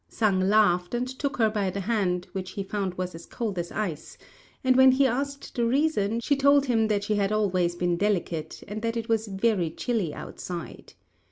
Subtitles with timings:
[0.09, 3.71] Sang laughed, and took her by the hand, which he found was as cold as
[3.71, 4.17] ice;
[4.63, 8.63] and when he asked the reason, she told him that she had always been delicate,
[8.67, 10.95] and that it was very chilly outside.